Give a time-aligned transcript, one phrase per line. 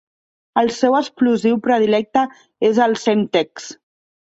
[0.61, 2.25] El seu explosiu predilecte
[2.71, 3.71] és el Semtex.